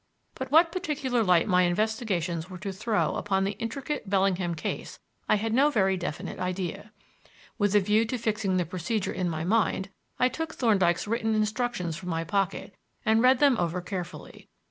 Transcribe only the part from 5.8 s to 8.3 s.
definite idea. With a view to